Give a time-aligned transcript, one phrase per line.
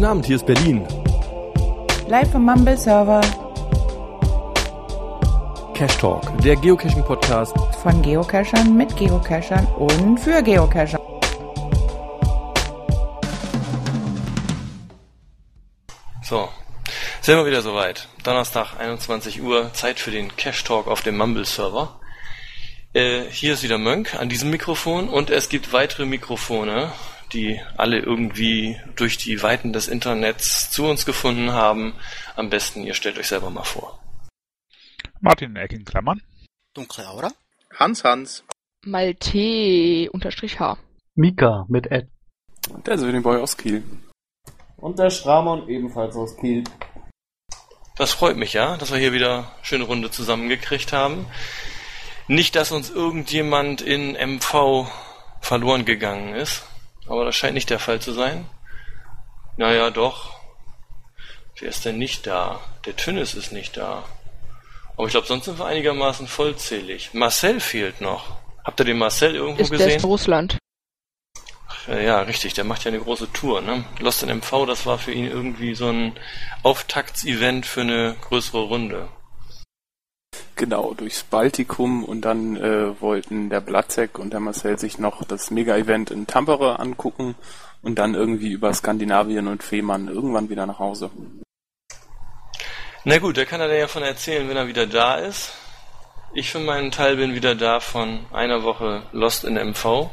[0.00, 0.86] Guten Abend, hier ist Berlin.
[2.08, 3.20] Live vom Mumble Server.
[5.74, 7.54] Cash Talk, der Geocaching-Podcast.
[7.82, 10.98] Von Geocachern mit Geocachern und für Geocacher.
[16.22, 16.48] So,
[17.20, 18.08] sind wir wieder soweit.
[18.24, 22.00] Donnerstag, 21 Uhr, Zeit für den Cash Talk auf dem Mumble Server.
[22.94, 26.90] Äh, hier ist wieder Mönk an diesem Mikrofon und es gibt weitere Mikrofone,
[27.32, 31.94] die alle irgendwie durch die Weiten des Internets zu uns gefunden haben.
[32.36, 33.98] Am besten, ihr stellt euch selber mal vor.
[35.20, 36.22] Martin Eck in Klammern.
[36.74, 37.30] Dunkle Aura.
[37.78, 38.44] Hans Hans.
[38.84, 40.78] Malte unterstrich H.
[41.14, 42.08] Mika mit Ed.
[42.86, 43.84] Der Söhneboy aus Kiel.
[44.76, 46.64] Und der Stramon ebenfalls aus Kiel.
[47.96, 51.26] Das freut mich ja, dass wir hier wieder eine schöne Runde zusammengekriegt haben.
[52.28, 54.86] Nicht, dass uns irgendjemand in MV
[55.40, 56.62] verloren gegangen ist,
[57.10, 58.46] aber das scheint nicht der Fall zu sein.
[59.56, 60.32] Naja, doch.
[61.58, 62.60] Wer ist denn nicht da?
[62.86, 64.04] Der Tünnes ist nicht da.
[64.96, 67.10] Aber ich glaube, sonst sind wir einigermaßen vollzählig.
[67.12, 68.36] Marcel fehlt noch.
[68.64, 69.88] Habt ihr den Marcel irgendwo Ist gesehen?
[69.88, 70.58] der in Russland?
[71.88, 73.84] Ja, ja, richtig, der macht ja eine große Tour, ne?
[73.98, 76.12] Lost in MV, das war für ihn irgendwie so ein
[76.62, 79.08] Auftaktsevent für eine größere Runde.
[80.60, 85.50] Genau, durchs Baltikum und dann äh, wollten der Blatzek und der Marcel sich noch das
[85.50, 87.34] Mega-Event in Tampere angucken
[87.80, 91.10] und dann irgendwie über Skandinavien und Fehmarn irgendwann wieder nach Hause.
[93.04, 95.52] Na gut, da kann er dann ja von erzählen, wenn er wieder da ist.
[96.34, 100.10] Ich für meinen Teil bin wieder da von einer Woche Lost in MV.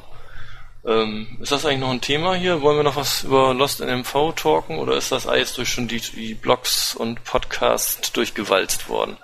[0.85, 2.61] Ähm, ist das eigentlich noch ein Thema hier?
[2.61, 5.89] Wollen wir noch was über Lost in MV talken oder ist das alles durch schon
[5.89, 9.17] die, die Blogs und Podcasts durchgewalzt worden?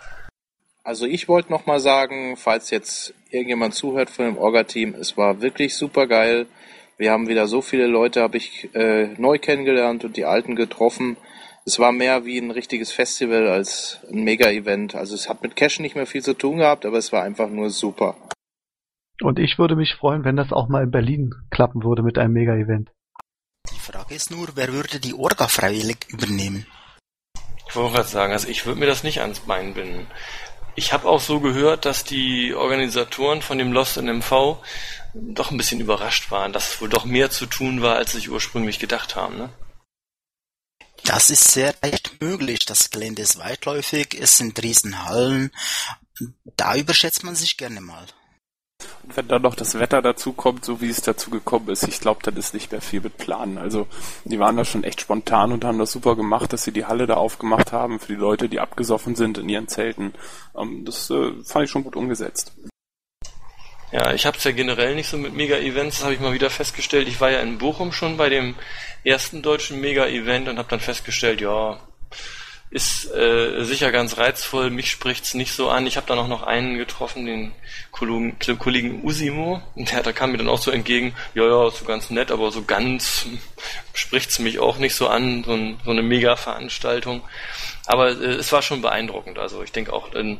[0.85, 5.41] Also ich wollte noch mal sagen, falls jetzt irgendjemand zuhört von dem Orga-Team, es war
[5.41, 6.45] wirklich super geil.
[6.97, 11.15] Wir haben wieder so viele Leute, habe ich äh, neu kennengelernt und die alten getroffen.
[11.65, 14.95] Es war mehr wie ein richtiges Festival als ein Mega-Event.
[14.95, 17.49] Also es hat mit Cash nicht mehr viel zu tun gehabt, aber es war einfach
[17.49, 18.17] nur super.
[19.21, 22.33] Und ich würde mich freuen, wenn das auch mal in Berlin klappen würde mit einem
[22.33, 22.91] Mega-Event.
[23.71, 26.65] Die Frage ist nur, wer würde die Orga freiwillig übernehmen?
[27.69, 30.07] Ich wollte gerade sagen, also ich würde mir das nicht ans Bein binden.
[30.75, 34.57] Ich habe auch so gehört, dass die Organisatoren von dem Lost in MV
[35.13, 38.17] doch ein bisschen überrascht waren, dass es wohl doch mehr zu tun war, als sie
[38.17, 39.37] sich ursprünglich gedacht haben.
[39.37, 39.49] Ne?
[41.03, 42.65] Das ist sehr leicht möglich.
[42.65, 45.51] Das Gelände ist weitläufig, es sind Riesenhallen.
[46.57, 48.05] Da überschätzt man sich gerne mal.
[49.03, 51.99] Und wenn dann noch das Wetter dazu kommt, so wie es dazu gekommen ist, ich
[51.99, 53.57] glaube, dann ist nicht mehr viel mit Planen.
[53.57, 53.87] Also
[54.25, 57.07] die waren da schon echt spontan und haben das super gemacht, dass sie die Halle
[57.07, 60.13] da aufgemacht haben für die Leute, die abgesoffen sind in ihren Zelten.
[60.57, 62.53] Ähm, das äh, fand ich schon gut umgesetzt.
[63.91, 66.49] Ja, ich habe es ja generell nicht so mit Mega-Events, das habe ich mal wieder
[66.49, 67.07] festgestellt.
[67.07, 68.55] Ich war ja in Bochum schon bei dem
[69.03, 71.79] ersten deutschen Mega-Event und habe dann festgestellt, ja,
[72.73, 75.85] ist äh, sicher ganz reizvoll, mich spricht's nicht so an.
[75.85, 77.51] Ich habe dann auch noch einen getroffen, den
[77.91, 82.09] Kollegen, Kollegen Usimo, der, der kam mir dann auch so entgegen, ja, ja, so ganz
[82.09, 83.27] nett, aber so ganz
[83.93, 87.21] spricht's mich auch nicht so an, so, ein, so eine Mega-Veranstaltung.
[87.85, 89.37] Aber äh, es war schon beeindruckend.
[89.37, 90.37] Also ich denke auch, äh,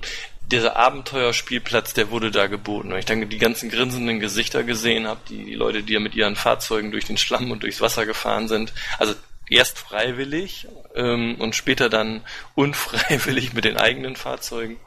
[0.52, 2.92] dieser Abenteuerspielplatz, der wurde da geboten.
[2.92, 6.16] Und ich danke die ganzen grinsenden Gesichter gesehen habe, die, die Leute, die ja mit
[6.16, 8.74] ihren Fahrzeugen durch den Schlamm und durchs Wasser gefahren sind.
[8.98, 9.14] Also
[9.50, 12.22] erst freiwillig ähm, und später dann
[12.56, 14.78] unfreiwillig mit den eigenen Fahrzeugen.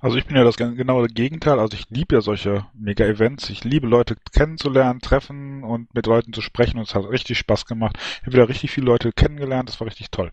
[0.00, 1.58] Also ich bin ja das genaue Gegenteil.
[1.58, 3.48] Also ich liebe ja solche Mega-Events.
[3.50, 6.78] Ich liebe Leute kennenzulernen, treffen und mit Leuten zu sprechen.
[6.78, 7.96] Und es hat richtig Spaß gemacht.
[7.98, 9.68] Ich habe wieder richtig viele Leute kennengelernt.
[9.68, 10.32] Das war richtig toll.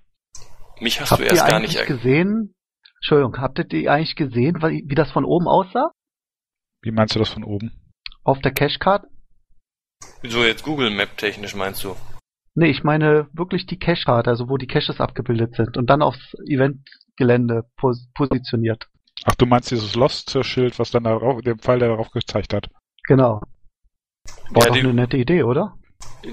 [0.79, 2.53] Mich hast Habt du erst ihr gar eigentlich nicht gesehen?
[2.97, 5.91] Entschuldigung, habt ihr die eigentlich gesehen, wie wie das von oben aussah?
[6.81, 7.71] Wie meinst du das von oben?
[8.23, 9.05] Auf der Cashcard?
[10.23, 11.95] So jetzt Google Map technisch meinst du?
[12.55, 16.35] Nee, ich meine wirklich die Cashcard, also wo die Caches abgebildet sind und dann aufs
[16.47, 18.87] Eventgelände pos positioniert.
[19.25, 22.67] Ach, du meinst dieses Lost-Schild, was dann darauf, den Pfeil, der darauf gezeigt hat.
[23.07, 23.41] Genau.
[24.51, 25.73] War Ja, doch die- eine nette Idee, oder?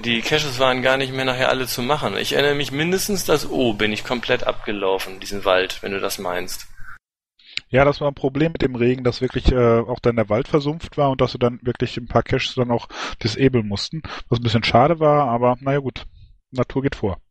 [0.03, 2.17] Die Caches waren gar nicht mehr nachher alle zu machen.
[2.17, 6.19] Ich erinnere mich mindestens das O bin ich komplett abgelaufen, diesen Wald, wenn du das
[6.19, 6.67] meinst.
[7.71, 10.49] Ja, das war ein Problem mit dem Regen, dass wirklich äh, auch dann der Wald
[10.49, 12.89] versumpft war und dass sie dann wirklich ein paar Caches dann auch
[13.23, 14.01] disablen mussten.
[14.27, 16.05] Was ein bisschen schade war, aber naja gut,
[16.51, 17.21] Natur geht vor.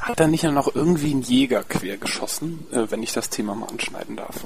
[0.00, 3.68] Hat da nicht noch irgendwie ein Jäger quer geschossen, äh, wenn ich das Thema mal
[3.68, 4.44] anschneiden darf?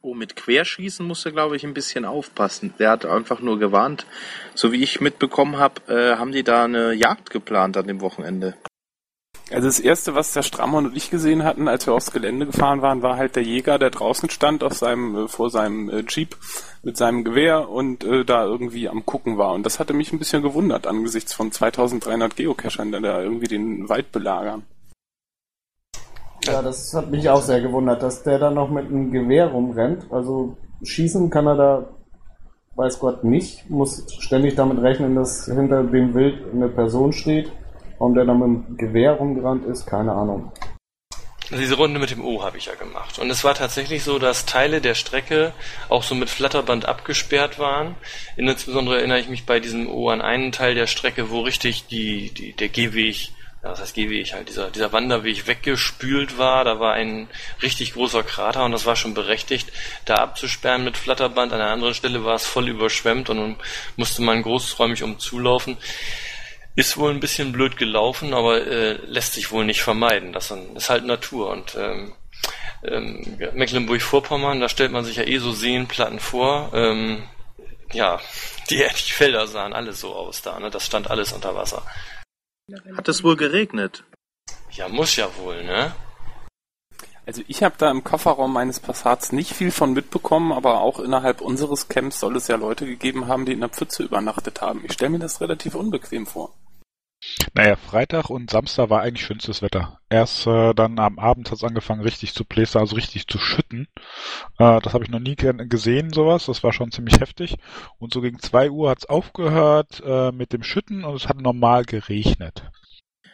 [0.00, 2.72] Oh, mit Querschießen musst du, glaube ich, ein bisschen aufpassen.
[2.78, 4.06] Der hat einfach nur gewarnt.
[4.54, 8.54] So wie ich mitbekommen habe, äh, haben die da eine Jagd geplant an dem Wochenende.
[9.50, 12.82] Also das erste, was der Strammann und ich gesehen hatten, als wir aufs Gelände gefahren
[12.82, 16.36] waren, war halt der Jäger, der draußen stand auf seinem, äh, vor seinem äh, Jeep
[16.82, 19.54] mit seinem Gewehr und äh, da irgendwie am gucken war.
[19.54, 23.88] Und das hatte mich ein bisschen gewundert angesichts von 2300 Geocachern, die da irgendwie den
[23.88, 24.64] Wald belagern.
[26.44, 30.06] Ja, das hat mich auch sehr gewundert, dass der da noch mit einem Gewehr rumrennt.
[30.10, 31.88] Also schießen kann er da,
[32.76, 33.68] weiß Gott, nicht.
[33.70, 37.50] Muss ständig damit rechnen, dass hinter dem Wild eine Person steht.
[37.98, 40.52] Warum der da mit dem Gewehr rumgerannt ist, keine Ahnung.
[41.50, 43.18] Also diese Runde mit dem O habe ich ja gemacht.
[43.18, 45.52] Und es war tatsächlich so, dass Teile der Strecke
[45.88, 47.94] auch so mit Flatterband abgesperrt waren.
[48.36, 52.30] Insbesondere erinnere ich mich bei diesem O an einen Teil der Strecke, wo richtig die,
[52.34, 53.30] die, der Gehweg,
[53.62, 56.64] ja, was heißt Gehweg halt, dieser, dieser Wanderweg weggespült war.
[56.64, 57.28] Da war ein
[57.62, 59.72] richtig großer Krater und das war schon berechtigt,
[60.04, 61.54] da abzusperren mit Flatterband.
[61.54, 63.56] An einer anderen Stelle war es voll überschwemmt und
[63.96, 65.78] musste man großräumig umzulaufen.
[66.78, 70.32] Ist wohl ein bisschen blöd gelaufen, aber äh, lässt sich wohl nicht vermeiden.
[70.32, 72.12] Das ist halt Natur und ähm,
[72.84, 76.70] ähm, Mecklenburg-Vorpommern, da stellt man sich ja eh so Seenplatten vor.
[76.72, 77.24] Ähm,
[77.92, 78.20] ja,
[78.70, 78.76] die,
[79.08, 80.70] die Felder sahen alles so aus da, ne?
[80.70, 81.82] Das stand alles unter Wasser.
[82.96, 84.04] Hat es wohl geregnet?
[84.70, 85.92] Ja, muss ja wohl, ne?
[87.26, 91.40] Also ich habe da im Kofferraum meines Passats nicht viel von mitbekommen, aber auch innerhalb
[91.40, 94.84] unseres Camps soll es ja Leute gegeben haben, die in der Pfütze übernachtet haben.
[94.84, 96.54] Ich stelle mir das relativ unbequem vor.
[97.54, 99.98] Naja, Freitag und Samstag war eigentlich schönstes Wetter.
[100.08, 103.88] Erst äh, dann am Abend hat es angefangen richtig zu plästern, also richtig zu schütten.
[104.58, 106.46] Äh, das habe ich noch nie gesehen, sowas.
[106.46, 107.56] Das war schon ziemlich heftig.
[107.98, 111.38] Und so gegen zwei Uhr hat es aufgehört äh, mit dem Schütten und es hat
[111.38, 112.62] normal geregnet.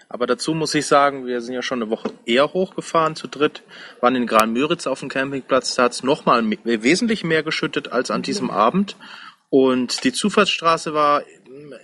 [0.08, 3.62] Aber dazu muss ich sagen, wir sind ja schon eine Woche eher hochgefahren zu dritt,
[4.00, 8.22] waren in Gran-Müritz auf dem Campingplatz, da hat es nochmal wesentlich mehr geschüttet als an
[8.22, 8.96] diesem Abend.
[9.50, 11.22] Und die Zufahrtsstraße war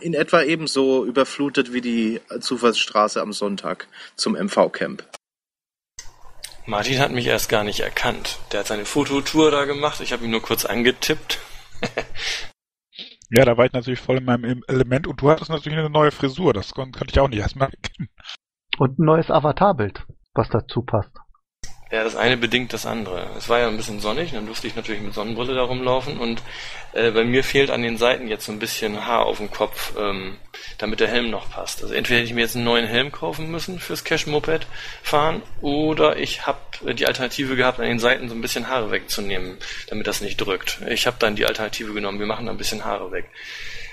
[0.00, 5.04] in etwa ebenso überflutet wie die Zufahrtsstraße am Sonntag zum MV-Camp.
[6.66, 8.38] Martin hat mich erst gar nicht erkannt.
[8.52, 10.00] Der hat seine Fototour da gemacht.
[10.00, 11.40] Ich habe ihn nur kurz angetippt.
[13.30, 16.10] ja, da war ich natürlich voll in meinem Element und du hattest natürlich eine neue
[16.10, 16.52] Frisur.
[16.52, 18.10] Das konnte ich auch nicht erstmal erkennen.
[18.78, 21.12] Und ein neues Avatarbild, was dazu passt.
[21.90, 23.26] Ja, das eine bedingt das andere.
[23.36, 26.40] Es war ja ein bisschen sonnig, dann durfte ich natürlich mit Sonnenbrille da rumlaufen und
[26.92, 29.92] äh, bei mir fehlt an den Seiten jetzt so ein bisschen Haar auf dem Kopf,
[29.98, 30.36] ähm,
[30.78, 31.82] damit der Helm noch passt.
[31.82, 34.68] Also entweder hätte ich mir jetzt einen neuen Helm kaufen müssen fürs Cash-Moped
[35.02, 36.60] fahren oder ich habe
[36.94, 39.58] die Alternative gehabt, an den Seiten so ein bisschen Haare wegzunehmen,
[39.88, 40.80] damit das nicht drückt.
[40.88, 43.28] Ich habe dann die Alternative genommen, wir machen da ein bisschen Haare weg.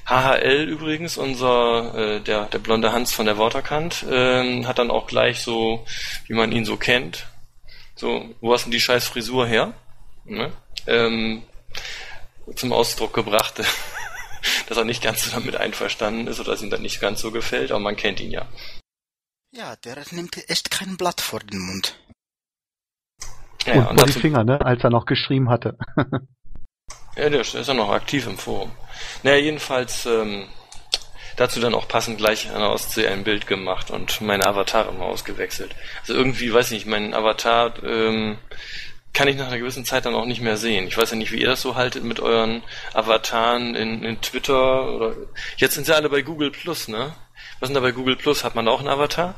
[0.05, 5.07] HHL übrigens, unser äh, der der blonde Hans von der Waterkant, äh, hat dann auch
[5.07, 5.83] gleich so,
[6.27, 7.25] wie man ihn so kennt,
[7.97, 9.73] so, wo hast denn die scheiß Frisur her?
[10.23, 10.51] Ne?
[10.85, 11.43] Ähm,
[12.55, 13.55] zum Ausdruck gebracht,
[14.67, 17.31] dass er nicht ganz so damit einverstanden ist oder dass ihm das nicht ganz so
[17.31, 18.47] gefällt, aber man kennt ihn ja.
[19.51, 21.99] Ja, der nimmt echt kein Blatt vor den Mund.
[23.65, 25.77] Ja, und, und vor die Finger, ne, als er noch geschrieben hatte.
[27.15, 28.71] ja, der ist ja noch aktiv im Forum.
[29.23, 30.47] Naja, jedenfalls ähm,
[31.37, 35.05] dazu dann auch passend gleich an der Ostsee ein Bild gemacht und meine Avatar immer
[35.05, 35.73] ausgewechselt.
[36.01, 38.37] Also irgendwie, weiß ich nicht, mein Avatar ähm,
[39.13, 40.87] kann ich nach einer gewissen Zeit dann auch nicht mehr sehen.
[40.87, 42.63] Ich weiß ja nicht, wie ihr das so haltet mit euren
[42.93, 45.15] Avataren in, in Twitter oder
[45.57, 47.15] jetzt sind sie alle bei Google Plus, ne?
[47.59, 48.43] Was ist denn da bei Google Plus?
[48.43, 49.35] Hat man da auch einen Avatar?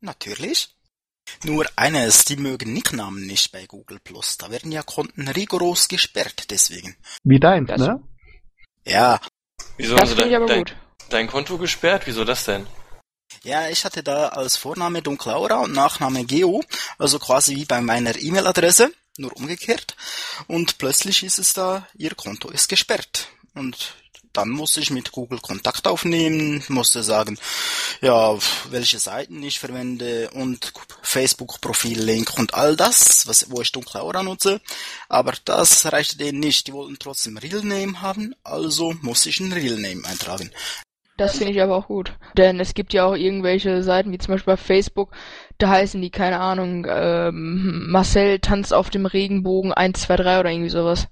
[0.00, 0.70] Natürlich.
[1.44, 4.38] Nur eines, die mögen Nicknamen nicht bei Google Plus.
[4.38, 6.96] Da werden ja Konten rigoros gesperrt, deswegen.
[7.22, 8.02] Wie deins, das, ne?
[8.84, 9.20] Ja.
[9.76, 10.76] Wieso das finde ich aber dein, gut
[11.10, 12.02] dein Konto gesperrt?
[12.06, 12.66] Wieso das denn?
[13.42, 16.62] Ja, ich hatte da als Vorname Dunklaura und Nachname Geo,
[16.98, 19.96] also quasi wie bei meiner E-Mail-Adresse, nur umgekehrt.
[20.46, 23.28] Und plötzlich ist es da, Ihr Konto ist gesperrt.
[23.54, 23.94] Und
[24.32, 27.38] dann musste ich mit Google Kontakt aufnehmen, musste sagen,
[28.00, 28.36] ja,
[28.70, 30.72] welche Seiten ich verwende und
[31.02, 34.60] Facebook-Profil-Link und all das, was, wo ich dunkle Aura nutze.
[35.08, 36.66] Aber das reichte denen nicht.
[36.66, 40.52] Die wollten trotzdem Real Name haben, also musste ich ein Real Name eintragen.
[41.18, 42.12] Das finde ich aber auch gut.
[42.36, 45.10] Denn es gibt ja auch irgendwelche Seiten, wie zum Beispiel bei Facebook,
[45.58, 51.08] da heißen die, keine Ahnung, ähm, Marcel tanzt auf dem Regenbogen 123 oder irgendwie sowas.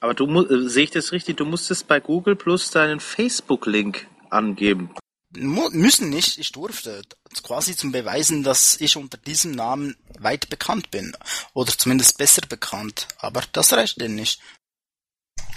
[0.00, 4.90] Aber du äh, sehe ich das richtig, du musstest bei Google Plus deinen Facebook-Link angeben.
[5.36, 7.02] Mu müssen nicht, ich durfte.
[7.44, 11.12] Quasi zum Beweisen, dass ich unter diesem Namen weit bekannt bin.
[11.54, 13.06] Oder zumindest besser bekannt.
[13.18, 14.40] Aber das reicht denn nicht.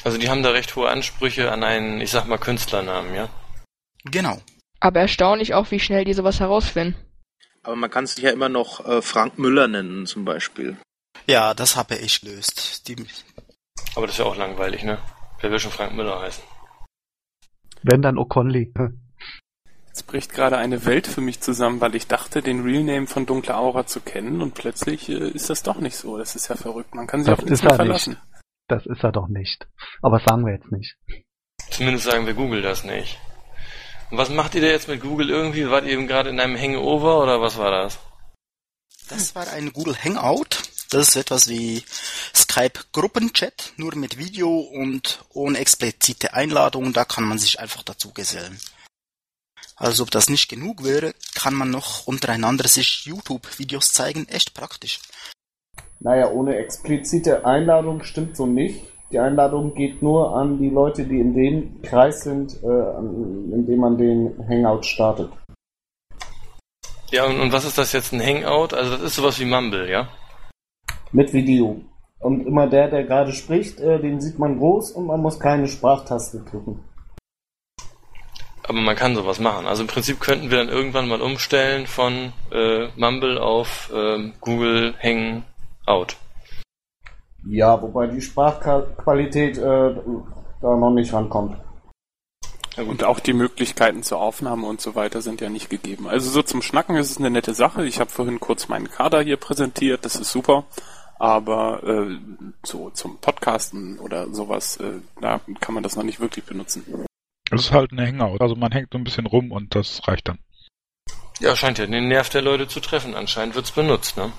[0.03, 3.29] Also die haben da recht hohe Ansprüche an einen, ich sag mal, Künstlernamen, ja?
[4.05, 4.41] Genau.
[4.79, 6.95] Aber erstaunlich auch, wie schnell die sowas herausfinden.
[7.63, 10.77] Aber man kann sich ja immer noch äh, Frank Müller nennen, zum Beispiel.
[11.27, 12.87] Ja, das habe ich gelöst.
[12.87, 12.95] Die...
[13.95, 14.97] Aber das ist ja auch langweilig, ne?
[15.39, 16.43] Wer will schon Frank Müller heißen?
[17.83, 18.71] Wenn dann O'Conley.
[19.87, 23.25] Jetzt bricht gerade eine Welt für mich zusammen, weil ich dachte, den Real Name von
[23.25, 26.17] Dunkle Aura zu kennen und plötzlich äh, ist das doch nicht so.
[26.17, 26.95] Das ist ja verrückt.
[26.95, 28.11] Man kann sich Das auf nichts mehr er verlassen.
[28.11, 28.40] nicht.
[28.71, 29.67] Das ist er doch nicht.
[30.01, 30.95] Aber das sagen wir jetzt nicht.
[31.71, 33.19] Zumindest sagen wir Google das nicht.
[34.09, 35.69] Und was macht ihr da jetzt mit Google irgendwie?
[35.69, 37.99] Wart ihr eben gerade in einem Hangover oder was war das?
[39.09, 40.63] Das war ein Google Hangout.
[40.89, 41.83] Das ist etwas wie
[42.33, 46.93] Skype Gruppenchat, nur mit Video und ohne explizite Einladung.
[46.93, 48.57] Da kann man sich einfach dazu gesellen.
[49.75, 54.29] Also ob das nicht genug wäre, kann man noch untereinander sich YouTube-Videos zeigen.
[54.29, 55.01] Echt praktisch.
[56.03, 58.91] Naja, ohne explizite Einladung stimmt so nicht.
[59.11, 63.79] Die Einladung geht nur an die Leute, die in dem Kreis sind, äh, in dem
[63.79, 65.29] man den Hangout startet.
[67.11, 68.73] Ja, und, und was ist das jetzt, ein Hangout?
[68.73, 70.07] Also das ist sowas wie Mumble, ja?
[71.11, 71.81] Mit Video.
[72.19, 75.67] Und immer der, der gerade spricht, äh, den sieht man groß und man muss keine
[75.67, 76.83] Sprachtaste drücken.
[78.63, 79.67] Aber man kann sowas machen.
[79.67, 84.95] Also im Prinzip könnten wir dann irgendwann mal umstellen von äh, Mumble auf ähm, Google
[85.91, 86.15] Hangout.
[87.47, 89.95] Ja, wobei die Sprachqualität äh,
[90.61, 91.57] da noch nicht rankommt.
[92.77, 96.07] Und auch die Möglichkeiten zur Aufnahme und so weiter sind ja nicht gegeben.
[96.07, 97.85] Also so zum Schnacken ist es eine nette Sache.
[97.85, 100.63] Ich habe vorhin kurz meinen Kader hier präsentiert, das ist super.
[101.19, 102.17] Aber äh,
[102.63, 107.05] so zum Podcasten oder sowas, äh, da kann man das noch nicht wirklich benutzen.
[107.51, 108.39] Es ist halt ein Hangout.
[108.39, 110.39] Also man hängt so ein bisschen rum und das reicht dann.
[111.39, 113.15] Ja, scheint ja den Nerv der Leute zu treffen.
[113.15, 114.31] Anscheinend wird's benutzt, ne?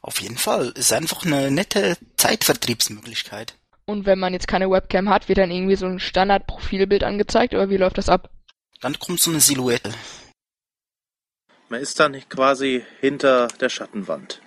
[0.00, 0.68] Auf jeden Fall.
[0.76, 3.54] Ist einfach eine nette Zeitvertriebsmöglichkeit.
[3.86, 7.70] Und wenn man jetzt keine Webcam hat, wird dann irgendwie so ein Standard-Profilbild angezeigt oder
[7.70, 8.30] wie läuft das ab?
[8.80, 9.92] Dann kommt so eine Silhouette.
[11.70, 14.40] Man ist dann nicht quasi hinter der Schattenwand.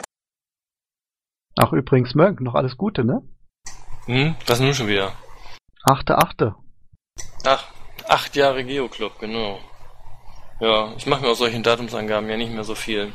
[1.56, 3.22] Ach, übrigens, Mönk, noch alles Gute, ne?
[4.06, 5.14] Hm, was nun schon wieder?
[5.84, 6.56] Achte, achte.
[7.44, 7.66] Ach,
[8.08, 9.60] acht Jahre Geoclub, genau.
[10.60, 13.12] Ja, ich mache mir aus solchen Datumsangaben ja nicht mehr so viel.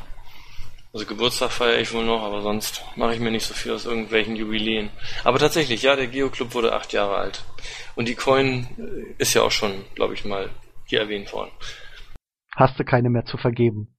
[0.97, 3.85] Also Geburtstag feiere ich wohl noch, aber sonst mache ich mir nicht so viel aus
[3.85, 4.89] irgendwelchen Jubiläen.
[5.23, 7.43] Aber tatsächlich, ja, der Geoclub wurde acht Jahre alt.
[7.95, 10.49] Und die Coin äh, ist ja auch schon, glaube ich mal,
[10.85, 11.51] hier erwähnt worden.
[12.55, 13.95] Hast du keine mehr zu vergeben?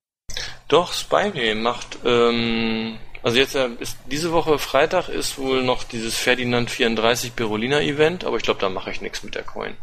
[0.66, 6.16] Doch, Spiny macht, ähm, also jetzt äh, ist diese Woche Freitag ist wohl noch dieses
[6.18, 9.76] Ferdinand 34 Berolina Event, aber ich glaube, da mache ich nichts mit der Coin.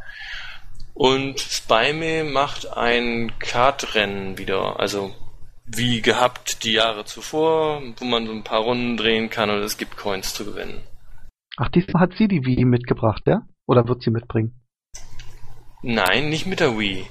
[0.94, 5.16] Und Spyme macht ein Kartrennen wieder, also
[5.66, 9.78] wie gehabt die Jahre zuvor, wo man so ein paar Runden drehen kann und es
[9.78, 10.82] gibt Coins zu gewinnen.
[11.58, 13.44] Ach, diesmal hat sie die Wii mitgebracht, ja?
[13.66, 14.62] Oder wird sie mitbringen?
[15.82, 17.06] Nein, nicht mit der Wii.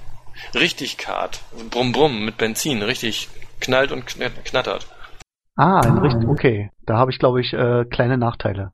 [0.54, 1.40] Richtig Kart.
[1.70, 3.28] Brumm Brumm mit Benzin, richtig
[3.60, 4.86] knallt und kn- knattert.
[5.56, 6.70] Ah, ein richtig, okay.
[6.84, 8.72] Da habe ich, glaube ich, äh, kleine Nachteile.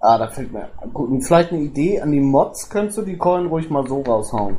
[0.00, 0.68] Ah, da fällt mir.
[0.92, 4.02] Gut, und vielleicht eine Idee an die Mods, könntest du die Coin ruhig mal so
[4.02, 4.58] raushauen.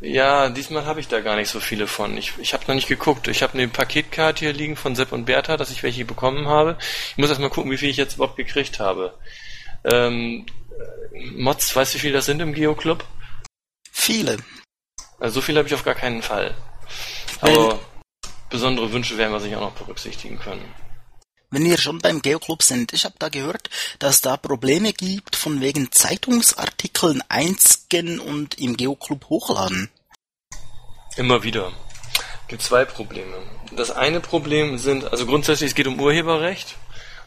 [0.00, 2.16] Ja, diesmal habe ich da gar nicht so viele von.
[2.16, 3.28] Ich, ich habe noch nicht geguckt.
[3.28, 6.78] Ich habe eine Paketkarte hier liegen von Sepp und Bertha, dass ich welche bekommen habe.
[7.10, 9.18] Ich muss erst mal gucken, wie viel ich jetzt überhaupt gekriegt habe.
[9.84, 10.46] Ähm,
[11.12, 13.04] äh, Mods, weißt du, wie viel das sind im Geoclub?
[13.92, 14.38] Viele.
[15.18, 16.54] Also so viel habe ich auf gar keinen Fall.
[17.42, 17.78] Aber
[18.48, 20.64] besondere Wünsche werden wir sich auch noch berücksichtigen können.
[21.52, 25.60] Wenn wir schon beim Geoclub sind, ich habe da gehört, dass da Probleme gibt von
[25.60, 29.90] wegen Zeitungsartikeln einscannen und im Geoclub hochladen.
[31.16, 31.72] Immer wieder.
[32.46, 33.34] gibt zwei Probleme.
[33.72, 36.76] Das eine Problem sind, also grundsätzlich es geht um Urheberrecht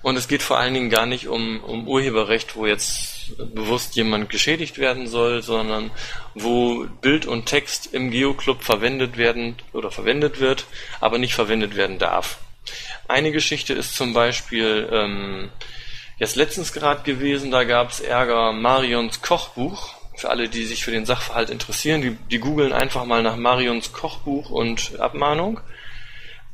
[0.04, 4.30] und es geht vor allen Dingen gar nicht um, um Urheberrecht, wo jetzt bewusst jemand
[4.30, 5.92] geschädigt werden soll, sondern
[6.34, 10.66] wo Bild und Text im Geoclub verwendet werden oder verwendet wird,
[11.02, 12.38] aber nicht verwendet werden darf.
[13.08, 15.50] Eine Geschichte ist zum Beispiel ähm,
[16.18, 19.94] jetzt letztens gerade gewesen, da gab es Ärger Marions Kochbuch.
[20.16, 23.94] Für alle, die sich für den Sachverhalt interessieren, die, die googeln einfach mal nach Marions
[23.94, 25.60] Kochbuch und Abmahnung.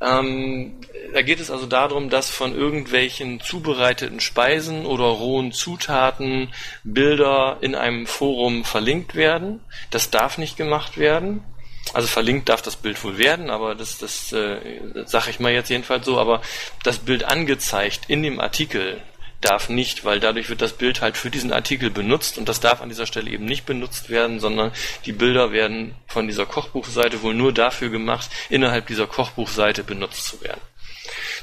[0.02, 0.80] Ähm,
[1.14, 6.54] da geht es also darum, dass von irgendwelchen zubereiteten Speisen oder rohen Zutaten
[6.84, 9.60] Bilder in einem Forum verlinkt werden.
[9.92, 11.44] Das darf nicht gemacht werden.
[11.94, 14.60] Also verlinkt darf das Bild wohl werden, aber das, das, äh,
[15.06, 16.42] sage ich mal jetzt jedenfalls so, aber
[16.84, 19.02] das Bild angezeigt in dem Artikel
[19.42, 22.82] darf nicht, weil dadurch wird das Bild halt für diesen Artikel benutzt und das darf
[22.82, 24.72] an dieser Stelle eben nicht benutzt werden, sondern
[25.06, 30.42] die Bilder werden von dieser Kochbuchseite wohl nur dafür gemacht, innerhalb dieser Kochbuchseite benutzt zu
[30.42, 30.62] werden.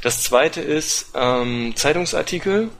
[0.03, 2.71] Das zweite ist ähm, Zeitungsartikel.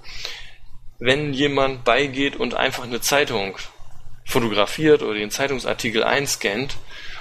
[0.99, 3.59] Wenn jemand beigeht und einfach eine Zeitung
[4.25, 6.77] fotografiert oder den Zeitungsartikel einscannt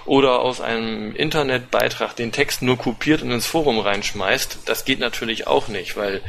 [0.06, 5.48] oder aus einem Internetbeitrag den Text nur kopiert und ins Forum reinschmeißt, das geht natürlich
[5.48, 6.22] auch nicht, weil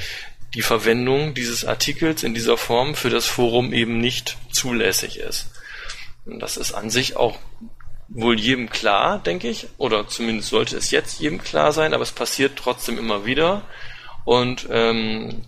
[0.54, 5.50] die Verwendung dieses Artikels in dieser Form für das Forum eben nicht zulässig ist.
[6.24, 7.38] Und das ist an sich auch
[8.08, 12.12] wohl jedem klar, denke ich, oder zumindest sollte es jetzt jedem klar sein, aber es
[12.12, 13.62] passiert trotzdem immer wieder.
[14.24, 15.42] Und ähm,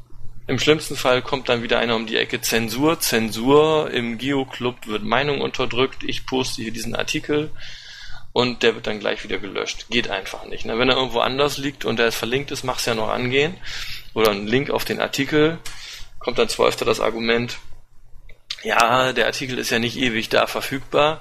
[0.47, 5.05] im schlimmsten Fall kommt dann wieder einer um die Ecke Zensur, Zensur, im Geo-Club wird
[5.05, 7.51] Meinung unterdrückt, ich poste hier diesen Artikel
[8.39, 9.87] und der wird dann gleich wieder gelöscht.
[9.91, 10.65] Geht einfach nicht.
[10.65, 10.79] Ne?
[10.79, 13.57] Wenn er irgendwo anders liegt und der verlinkt ist, mach's ja noch angehen.
[14.15, 15.59] Oder ein Link auf den Artikel,
[16.21, 17.59] kommt dann zwar öfter das Argument,
[18.63, 21.21] ja, der Artikel ist ja nicht ewig da verfügbar.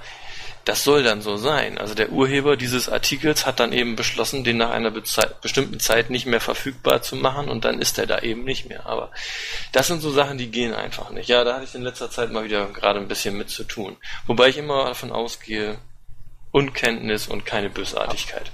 [0.63, 1.79] Das soll dann so sein.
[1.79, 6.27] Also der Urheber dieses Artikels hat dann eben beschlossen, den nach einer bestimmten Zeit nicht
[6.27, 8.85] mehr verfügbar zu machen und dann ist er da eben nicht mehr.
[8.85, 9.09] Aber
[9.71, 11.29] das sind so Sachen, die gehen einfach nicht.
[11.29, 13.97] Ja, da hatte ich in letzter Zeit mal wieder gerade ein bisschen mit zu tun.
[14.27, 15.79] Wobei ich immer davon ausgehe,
[16.57, 18.51] Unkenntnis und keine Bösartigkeit.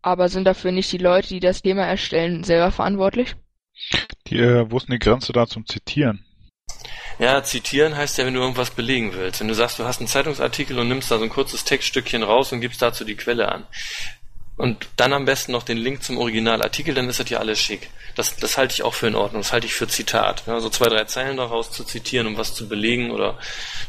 [0.00, 3.34] Aber sind dafür nicht die Leute, die das Thema erstellen, selber verantwortlich?
[4.28, 6.24] Die, äh, wo ist denn die Grenze da zum Zitieren?
[7.18, 9.40] Ja, zitieren heißt ja, wenn du irgendwas belegen willst.
[9.40, 12.52] Wenn du sagst, du hast einen Zeitungsartikel und nimmst da so ein kurzes Textstückchen raus
[12.52, 13.66] und gibst dazu die Quelle an.
[14.56, 17.88] Und dann am besten noch den Link zum Originalartikel, dann ist das ja alles schick.
[18.14, 19.42] Das, das halte ich auch für in Ordnung.
[19.42, 20.44] Das halte ich für Zitat.
[20.46, 23.38] Ja, so zwei, drei Zeilen daraus zu zitieren, um was zu belegen oder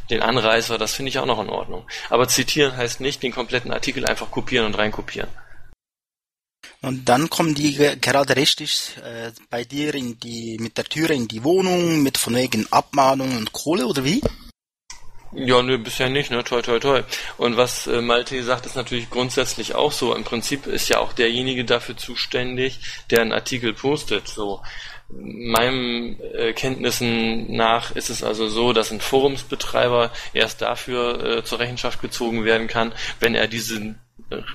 [0.09, 1.85] den Anreißer, das finde ich auch noch in Ordnung.
[2.09, 5.29] Aber zitieren heißt nicht, den kompletten Artikel einfach kopieren und reinkopieren.
[6.81, 11.27] Und dann kommen die gerade richtig äh, bei dir in die mit der Tür in
[11.27, 14.21] die Wohnung mit von wegen Abmahnung und Kohle oder wie?
[15.35, 16.43] Ja, nö, bisher nicht, ne?
[16.43, 17.01] Toi, toi, toi.
[17.37, 20.15] Und was äh, Malte sagt, ist natürlich grundsätzlich auch so.
[20.15, 24.27] Im Prinzip ist ja auch derjenige dafür zuständig, der einen Artikel postet.
[24.27, 24.61] So.
[25.09, 31.59] Meinem äh, Kenntnissen nach ist es also so, dass ein Forumsbetreiber erst dafür äh, zur
[31.59, 33.99] Rechenschaft gezogen werden kann, wenn er diesen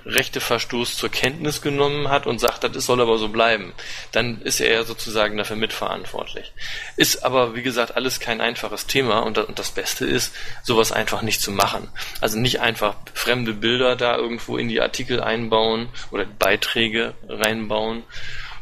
[0.04, 3.72] Rechteverstoß zur Kenntnis genommen hat und sagt, das soll aber so bleiben,
[4.12, 6.52] dann ist er ja sozusagen dafür mitverantwortlich.
[6.96, 11.40] Ist aber, wie gesagt, alles kein einfaches Thema und das Beste ist, sowas einfach nicht
[11.40, 11.88] zu machen.
[12.20, 18.02] Also nicht einfach fremde Bilder da irgendwo in die Artikel einbauen oder Beiträge reinbauen,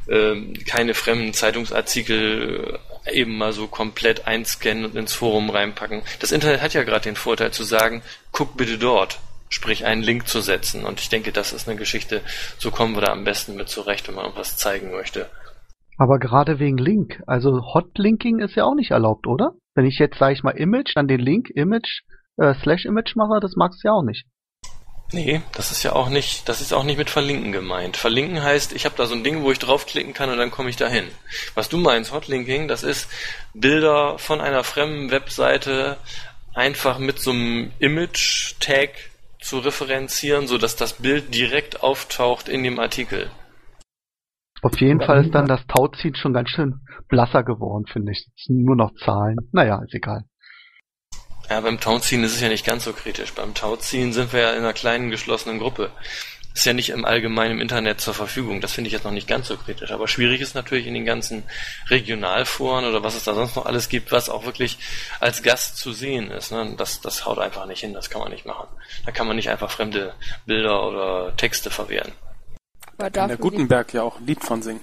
[0.09, 2.79] ähm, keine fremden Zeitungsartikel
[3.11, 6.03] eben mal so komplett einscannen und ins Forum reinpacken.
[6.21, 9.19] Das Internet hat ja gerade den Vorteil zu sagen, guck bitte dort
[9.49, 10.85] sprich einen Link zu setzen.
[10.85, 12.23] Und ich denke, das ist eine Geschichte,
[12.59, 15.29] so kommen wir da am besten mit zurecht, wenn man irgendwas zeigen möchte.
[15.99, 19.53] Aber gerade wegen Link, also Hotlinking ist ja auch nicht erlaubt, oder?
[19.75, 22.03] Wenn ich jetzt, sage ich mal, Image, dann den Link Image
[22.37, 24.27] äh, slash Image mache, das magst du ja auch nicht.
[25.13, 27.97] Nee, das ist ja auch nicht, das ist auch nicht mit Verlinken gemeint.
[27.97, 30.69] Verlinken heißt, ich habe da so ein Ding, wo ich draufklicken kann und dann komme
[30.69, 31.07] ich dahin.
[31.55, 33.09] Was du meinst, Hotlinking, das ist
[33.55, 35.97] Bilder von einer fremden Webseite
[36.55, 38.91] einfach mit so einem Image-Tag
[39.47, 43.31] zu referenzieren, so dass das Bild direkt auftaucht in dem Artikel.
[44.63, 48.27] Auf jeden Fall ist dann das Tauziehen schon ganz schön blasser geworden, finde ich.
[48.37, 49.37] Es sind nur noch Zahlen.
[49.53, 50.25] Naja, ist egal.
[51.49, 53.33] Ja, beim Tauziehen ist es ja nicht ganz so kritisch.
[53.33, 55.91] Beim Tauziehen sind wir ja in einer kleinen geschlossenen Gruppe
[56.57, 58.63] ist ja nicht im allgemeinen Internet zur Verfügung.
[58.63, 59.91] Das finde ich jetzt noch nicht ganz so kritisch.
[59.91, 61.43] Aber schwierig ist natürlich in den ganzen
[61.91, 64.79] Regionalforen oder was es da sonst noch alles gibt, was auch wirklich
[65.21, 66.53] als Gast zu sehen ist.
[66.53, 66.75] Ne?
[66.79, 68.69] Das, das haut einfach nicht hin, das kann man nicht machen.
[69.05, 70.15] Da kann man nicht einfach fremde
[70.47, 72.13] Bilder oder Texte verwehren.
[72.97, 74.81] Aber kann der Gutenberg ja auch ein Lied von singen.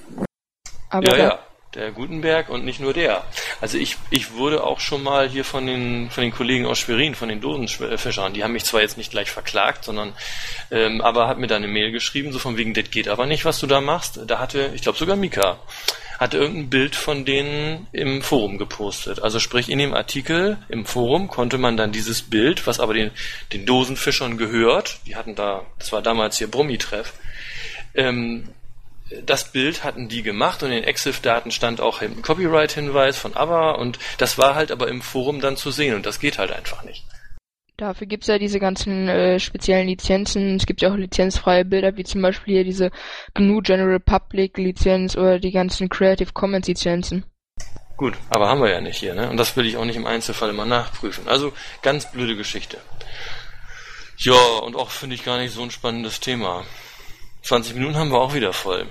[0.91, 1.39] Aber ja, ja
[1.75, 3.23] der Gutenberg und nicht nur der.
[3.62, 7.15] Also ich, ich wurde auch schon mal hier von den, von den Kollegen aus Schwerin,
[7.15, 10.13] von den Dosenfischern, die haben mich zwar jetzt nicht gleich verklagt, sondern
[10.71, 13.45] ähm, aber hat mir da eine Mail geschrieben, so von wegen, das geht aber nicht,
[13.45, 14.19] was du da machst.
[14.27, 15.59] Da hatte, ich glaube sogar Mika,
[16.19, 19.21] hatte irgendein Bild von denen im Forum gepostet.
[19.21, 23.12] Also sprich, in dem Artikel im Forum konnte man dann dieses Bild, was aber den,
[23.51, 27.13] den Dosenfischern gehört, die hatten da, das war damals hier Brummi-Treff,
[27.95, 28.49] ähm,
[29.25, 33.71] das Bild hatten die gemacht und in den EXIF-Daten stand auch ein Copyright-Hinweis von ABBA
[33.71, 36.83] und das war halt aber im Forum dann zu sehen und das geht halt einfach
[36.83, 37.03] nicht.
[37.77, 40.55] Dafür gibt's ja diese ganzen äh, speziellen Lizenzen.
[40.55, 42.91] Es gibt ja auch lizenzfreie Bilder, wie zum Beispiel hier diese
[43.33, 47.25] GNU General Public Lizenz oder die ganzen Creative Commons Lizenzen.
[47.97, 49.29] Gut, aber haben wir ja nicht hier, ne?
[49.29, 51.27] Und das will ich auch nicht im Einzelfall immer nachprüfen.
[51.27, 52.77] Also ganz blöde Geschichte.
[54.17, 56.63] Ja, und auch finde ich gar nicht so ein spannendes Thema.
[57.43, 58.88] 20 Minuten haben wir auch wieder voll.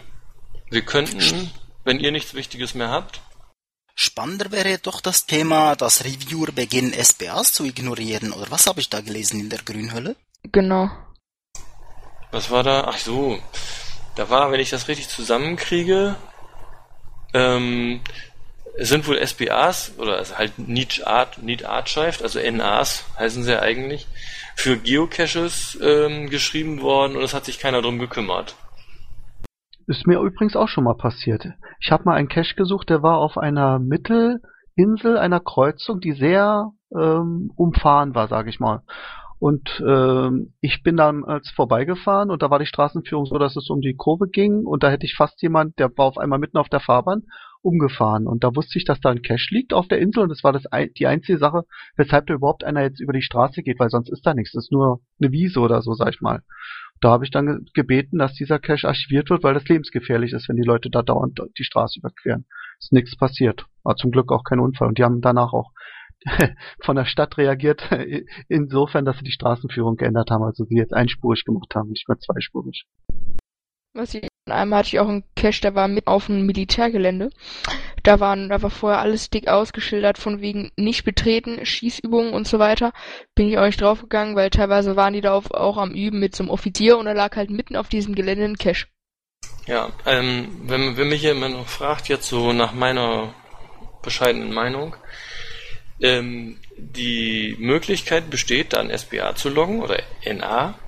[0.70, 1.50] Wir könnten,
[1.84, 3.20] wenn ihr nichts Wichtiges mehr habt.
[3.94, 8.32] Spannender wäre doch das Thema, dass Reviewer beginnen, SPAs zu ignorieren.
[8.32, 10.16] Oder was habe ich da gelesen in der Grünhölle?
[10.44, 10.90] Genau.
[12.30, 12.84] Was war da?
[12.84, 13.38] Ach so.
[14.16, 16.16] Da war, wenn ich das richtig zusammenkriege,
[17.34, 18.00] ähm,
[18.78, 23.60] sind wohl SPAs, oder also halt Need, Art, Need Archive, also NAs heißen sie ja
[23.60, 24.06] eigentlich,
[24.56, 28.56] für Geocaches ähm, geschrieben worden und es hat sich keiner drum gekümmert.
[29.86, 31.44] Ist mir übrigens auch schon mal passiert.
[31.80, 36.70] Ich habe mal einen Cache gesucht, der war auf einer Mittelinsel einer Kreuzung, die sehr
[36.94, 38.82] ähm, umfahren war, sage ich mal.
[39.42, 43.80] Und ähm, ich bin damals vorbeigefahren und da war die Straßenführung so, dass es um
[43.80, 46.68] die Kurve ging und da hätte ich fast jemand, der war auf einmal mitten auf
[46.68, 47.24] der Fahrbahn,
[47.60, 48.28] umgefahren.
[48.28, 50.52] Und da wusste ich, dass da ein Cache liegt auf der Insel und das war
[50.52, 50.62] das
[50.96, 51.64] die einzige Sache,
[51.96, 54.52] weshalb da überhaupt einer jetzt über die Straße geht, weil sonst ist da nichts.
[54.52, 56.42] Das ist nur eine Wiese oder so, sag ich mal.
[57.00, 60.48] Da habe ich dann ge gebeten, dass dieser Cache archiviert wird, weil das lebensgefährlich ist,
[60.48, 62.44] wenn die Leute da dauernd die Straße überqueren.
[62.78, 63.66] Ist nichts passiert.
[63.82, 64.86] War zum Glück auch kein Unfall.
[64.86, 65.72] Und die haben danach auch
[66.80, 67.88] von der Stadt reagiert,
[68.48, 72.18] insofern, dass sie die Straßenführung geändert haben, also sie jetzt einspurig gemacht haben, nicht mehr
[72.18, 72.86] zweispurig.
[73.94, 77.28] Was ich, einmal hatte ich auch einen Cache, der war mit auf dem Militärgelände.
[78.02, 82.58] Da waren, da war vorher alles dick ausgeschildert von wegen nicht betreten, Schießübungen und so
[82.58, 82.92] weiter.
[83.34, 86.42] Bin ich auch nicht draufgegangen, weil teilweise waren die da auch am Üben mit so
[86.42, 88.86] einem Offizier und er lag halt mitten auf diesem Gelände ein Cache.
[89.66, 93.34] Ja, ähm, wenn, wenn mich hier immer noch fragt, jetzt so nach meiner
[94.02, 94.96] bescheidenen Meinung,
[96.02, 100.78] ähm, die Möglichkeit besteht, dann SBA zu loggen oder NA.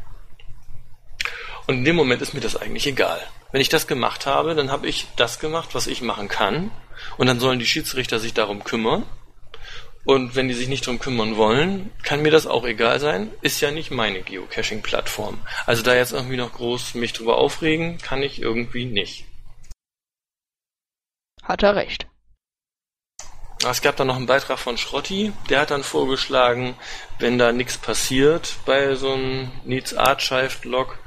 [1.67, 3.21] Und in dem Moment ist mir das eigentlich egal.
[3.53, 6.71] Wenn ich das gemacht habe, dann habe ich das gemacht, was ich machen kann.
[7.17, 9.05] Und dann sollen die Schiedsrichter sich darum kümmern.
[10.05, 13.31] Und wenn die sich nicht darum kümmern wollen, kann mir das auch egal sein.
[13.41, 15.39] Ist ja nicht meine Geocaching-Plattform.
[15.65, 19.25] Also da jetzt irgendwie noch groß mich drüber aufregen, kann ich irgendwie nicht.
[21.43, 22.07] Hat er recht.
[23.71, 26.77] Es gab dann noch einen Beitrag von Schrotti, der hat dann vorgeschlagen,
[27.19, 30.99] wenn da nichts passiert bei so einem Needs Archive-Log,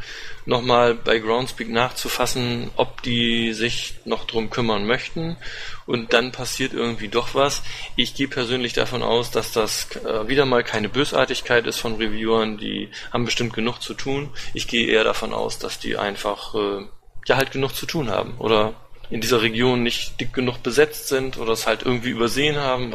[0.47, 5.37] nochmal bei Groundspeak nachzufassen, ob die sich noch drum kümmern möchten
[5.85, 7.61] und dann passiert irgendwie doch was.
[7.95, 12.57] Ich gehe persönlich davon aus, dass das äh, wieder mal keine Bösartigkeit ist von Reviewern,
[12.57, 14.31] die haben bestimmt genug zu tun.
[14.53, 16.85] Ich gehe eher davon aus, dass die einfach äh,
[17.27, 18.73] ja halt genug zu tun haben oder
[19.09, 22.93] in dieser Region nicht dick genug besetzt sind oder es halt irgendwie übersehen haben,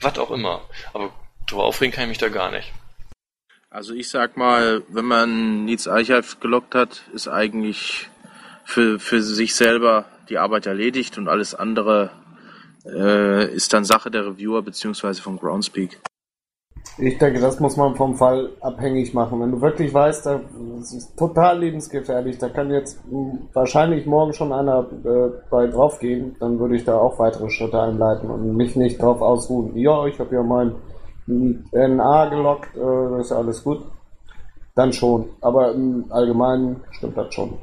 [0.00, 0.62] was auch immer.
[0.92, 1.12] Aber
[1.46, 2.72] drüber aufregen kann ich mich da gar nicht.
[3.70, 8.08] Also ich sag mal, wenn man Needs Archive gelockt hat, ist eigentlich
[8.64, 12.10] für, für sich selber die Arbeit erledigt und alles andere
[12.86, 15.98] äh, ist dann Sache der Reviewer beziehungsweise von Groundspeak.
[16.96, 19.40] Ich denke, das muss man vom Fall abhängig machen.
[19.40, 23.00] Wenn du wirklich weißt, das ist total lebensgefährlich, da kann jetzt
[23.52, 28.30] wahrscheinlich morgen schon einer äh, bei draufgehen, dann würde ich da auch weitere Schritte einleiten
[28.30, 29.76] und mich nicht drauf ausruhen.
[29.76, 30.76] Ja, ich habe ja mein
[31.26, 33.82] NA gelockt, äh, das ist alles gut.
[34.76, 35.30] Dann schon.
[35.40, 37.58] Aber im Allgemeinen stimmt das schon.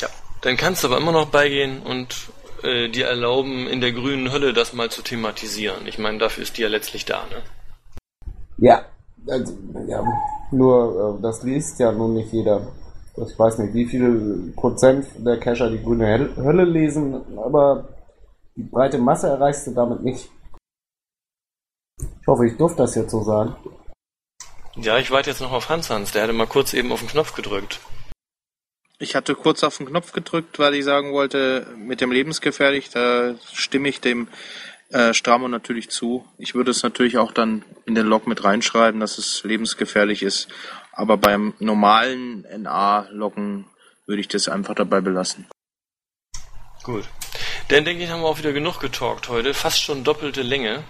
[0.00, 0.08] Ja,
[0.42, 2.30] dann kannst du aber immer noch beigehen und
[2.62, 5.86] äh, dir erlauben, in der grünen Hölle das mal zu thematisieren.
[5.86, 7.42] Ich meine, dafür ist die ja letztlich da, ne?
[8.58, 8.84] Ja,
[9.28, 10.02] also, ja,
[10.50, 12.66] nur äh, das liest ja nun nicht jeder.
[13.16, 17.88] Ich weiß nicht, wie viel Prozent der Cacher die grüne Hölle lesen, aber
[18.54, 20.30] die breite Masse erreichst du damit nicht.
[22.20, 23.56] Ich hoffe, ich durfte das jetzt so sagen.
[24.76, 26.12] Ja, ich warte jetzt noch auf Hans Hans.
[26.12, 27.80] Der hatte mal kurz eben auf den Knopf gedrückt.
[29.00, 33.34] Ich hatte kurz auf den Knopf gedrückt, weil ich sagen wollte, mit dem lebensgefährlich, da
[33.52, 34.28] stimme ich dem
[34.90, 36.26] äh, Stramo natürlich zu.
[36.38, 40.48] Ich würde es natürlich auch dann in den Log mit reinschreiben, dass es lebensgefährlich ist.
[40.92, 43.66] Aber beim normalen NA-Loggen
[44.06, 45.46] würde ich das einfach dabei belassen.
[46.82, 47.04] Gut.
[47.68, 49.52] Dann denke ich, haben wir auch wieder genug getalkt heute.
[49.52, 50.82] Fast schon doppelte Länge.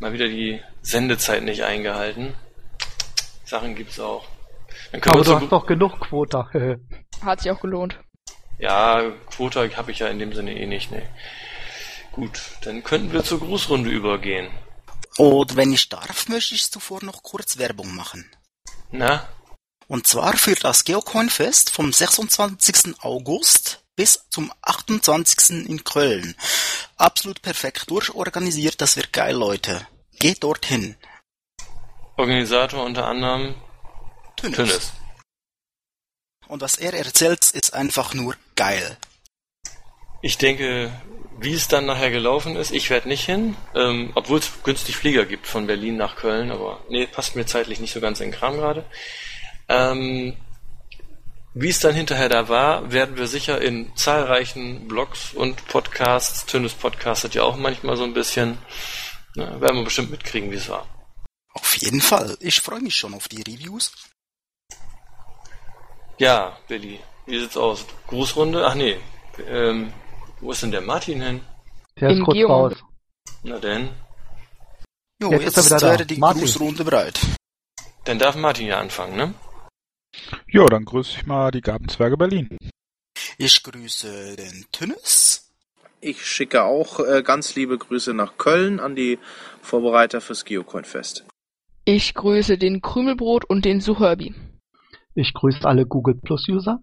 [0.00, 2.34] Mal wieder die Sendezeit nicht eingehalten.
[3.44, 4.26] Sachen gibt's auch.
[4.92, 6.50] Aber du hast doch genug Quota.
[7.22, 7.98] Hat sich auch gelohnt.
[8.58, 11.02] Ja, Quota habe ich ja in dem Sinne eh nicht, ne.
[12.12, 14.50] Gut, dann könnten wir zur Grußrunde übergehen.
[15.16, 18.30] Und wenn ich darf, möchte ich zuvor noch kurz Werbung machen.
[18.90, 19.28] Na?
[19.86, 23.02] Und zwar für das Geocoin-Fest vom 26.
[23.02, 25.68] August bis zum 28.
[25.68, 26.34] in Köln.
[26.96, 29.86] Absolut perfekt durchorganisiert, das wird geil, Leute.
[30.18, 30.96] Geht dorthin.
[32.16, 33.54] Organisator unter anderem
[34.36, 34.56] Tünnes.
[34.56, 34.92] Tünnes.
[36.46, 38.96] Und was er erzählt, ist einfach nur geil.
[40.22, 40.92] Ich denke,
[41.42, 45.24] wie es dann nachher gelaufen ist, ich werde nicht hin, ähm, obwohl es günstig Flieger
[45.24, 48.38] gibt von Berlin nach Köln, aber nee, passt mir zeitlich nicht so ganz in den
[48.38, 48.84] Kram gerade.
[49.68, 50.36] Ähm,
[51.54, 56.74] wie es dann hinterher da war, werden wir sicher in zahlreichen Blogs und Podcasts, Tünnes
[56.74, 58.58] podcastet ja auch manchmal so ein bisschen,
[59.34, 60.86] na, werden wir bestimmt mitkriegen, wie es war.
[61.54, 62.36] Auf jeden Fall.
[62.40, 63.92] Ich freue mich schon auf die Reviews.
[66.18, 67.86] Ja, Billy, wie sieht's aus?
[68.06, 68.66] Grußrunde?
[68.66, 68.98] Ach nee,
[69.48, 69.92] ähm,
[70.40, 71.40] wo ist denn der Martin hin?
[72.00, 72.48] Der ist Im kurz Geo.
[72.48, 72.74] raus.
[73.42, 73.88] Na denn,
[75.22, 76.04] Jo, Jetzt jetzt, ist er wieder da.
[76.04, 76.40] die Martin.
[76.42, 77.20] Grußrunde bereit.
[78.04, 79.34] dann darf Martin ja anfangen, ne?
[80.48, 82.56] Ja, dann grüße ich mal die Gartenzwerge Berlin.
[83.36, 85.50] Ich grüße den Tünnes.
[86.00, 89.18] Ich schicke auch äh, ganz liebe Grüße nach Köln an die
[89.60, 91.26] Vorbereiter fürs Geocoin-Fest.
[91.84, 94.34] Ich grüße den Krümelbrot und den Suherbi.
[95.14, 96.80] Ich grüße alle Google Plus User.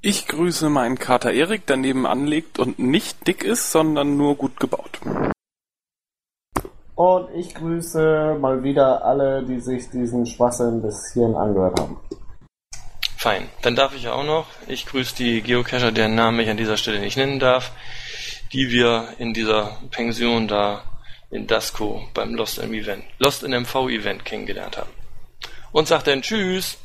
[0.00, 4.60] Ich grüße meinen Kater Erik, der nebenan liegt und nicht dick ist, sondern nur gut
[4.60, 5.00] gebaut.
[6.94, 11.96] Und ich grüße mal wieder alle, die sich diesen Schwachsinn bis hierhin angehört haben.
[13.16, 13.48] Fein.
[13.62, 14.46] Dann darf ich auch noch.
[14.68, 17.72] Ich grüße die Geocacher, deren Namen ich an dieser Stelle nicht nennen darf,
[18.52, 20.84] die wir in dieser Pension da
[21.30, 24.90] in Dasco beim Lost in Event, Lost in MV Event kennengelernt haben.
[25.72, 26.78] Und sagt dann Tschüss.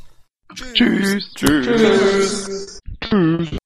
[0.56, 1.34] Tschüss.
[1.36, 1.68] Tschüss.
[1.68, 2.80] Tschüss.
[3.10, 3.63] Tschüss.